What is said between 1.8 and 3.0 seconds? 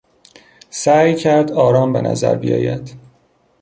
بنظر بیاید.